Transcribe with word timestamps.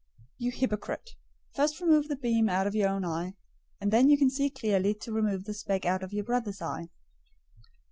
007:005 0.01 0.07
You 0.39 0.51
hypocrite! 0.53 1.09
First 1.53 1.79
remove 1.79 2.07
the 2.07 2.15
beam 2.15 2.49
out 2.49 2.65
of 2.65 2.73
your 2.73 2.89
own 2.89 3.05
eye, 3.05 3.35
and 3.79 3.91
then 3.93 4.09
you 4.09 4.17
can 4.17 4.31
see 4.31 4.49
clearly 4.49 4.95
to 4.95 5.13
remove 5.13 5.43
the 5.43 5.53
speck 5.53 5.85
out 5.85 6.01
of 6.01 6.11
your 6.11 6.23
brother's 6.23 6.59
eye. 6.59 6.89